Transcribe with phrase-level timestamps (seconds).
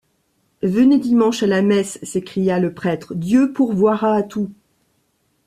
[0.63, 4.51] Venez dimanche à la messe, s’écria le prêtre, Dieu pourvoira à tout!